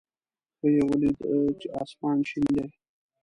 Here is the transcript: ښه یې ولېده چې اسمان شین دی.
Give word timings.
ښه 0.57 0.67
یې 0.75 0.81
ولېده 0.89 1.33
چې 1.59 1.67
اسمان 1.81 2.19
شین 2.29 2.45
دی. 2.55 2.65